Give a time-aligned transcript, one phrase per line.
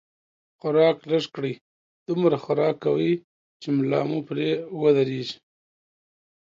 [0.59, 1.53] خوراک لږ کړئ،
[2.07, 3.13] دومره خوراک کوئ،
[3.61, 4.49] چې ملا مو پرې
[4.81, 5.37] ودرېږي